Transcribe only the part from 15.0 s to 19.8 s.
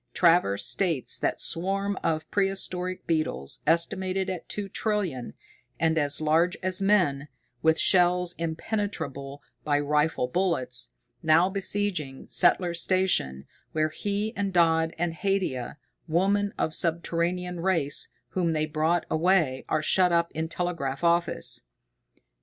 Haidia, woman of subterranean race whom they brought away,